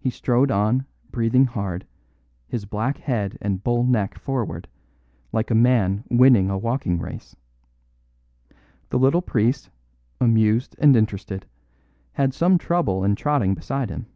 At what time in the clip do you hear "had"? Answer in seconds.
12.14-12.34